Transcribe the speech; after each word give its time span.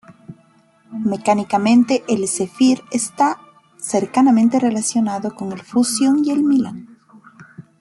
Mecánicamente 1.05 2.03
el 2.07 2.27
Zephyr 2.27 2.81
está 2.91 3.39
cercanamente 3.77 4.57
relacionado 4.59 5.35
con 5.35 5.51
el 5.51 5.59
Fusion 5.61 6.25
y 6.25 6.31
el 6.31 6.41
Milan. 6.43 6.97